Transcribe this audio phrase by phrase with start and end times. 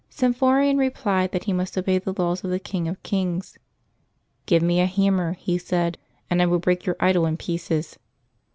[0.09, 3.59] Sym phorian replied that he must obey the laws of the King of kings."
[4.47, 7.99] Give me a hammer," he said," and I will break your idol in pieces.